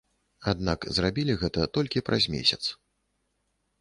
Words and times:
Аднак, 0.51 0.87
зрабілі 0.97 1.37
гэта 1.43 1.67
толькі 1.79 2.05
праз 2.11 2.23
месяц. 2.37 2.61